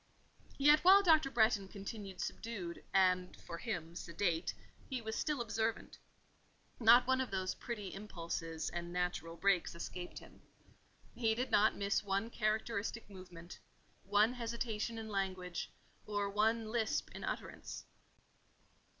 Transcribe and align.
Yet 0.57 0.79
while 0.79 1.03
Dr. 1.03 1.29
Bretton 1.29 1.67
continued 1.67 2.19
subdued, 2.21 2.83
and, 2.91 3.37
for 3.39 3.59
him, 3.59 3.93
sedate, 3.95 4.51
he 4.89 4.99
was 4.99 5.15
still 5.15 5.39
observant. 5.39 5.99
Not 6.79 7.05
one 7.05 7.21
of 7.21 7.29
those 7.29 7.53
petty 7.53 7.93
impulses 7.93 8.71
and 8.71 8.91
natural 8.91 9.37
breaks 9.37 9.75
escaped 9.75 10.17
him. 10.17 10.41
He 11.13 11.35
did 11.35 11.51
not 11.51 11.75
miss 11.75 12.03
one 12.03 12.31
characteristic 12.31 13.11
movement, 13.11 13.59
one 14.03 14.33
hesitation 14.33 14.97
in 14.97 15.07
language, 15.07 15.71
or 16.07 16.31
one 16.31 16.71
lisp 16.71 17.11
in 17.11 17.23
utterance. 17.23 17.85